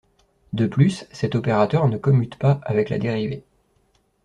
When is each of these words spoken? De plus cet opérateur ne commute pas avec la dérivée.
De 0.53 0.65
plus 0.65 1.05
cet 1.11 1.35
opérateur 1.35 1.87
ne 1.87 1.95
commute 1.99 2.35
pas 2.39 2.59
avec 2.63 2.89
la 2.89 2.97
dérivée. 2.97 3.43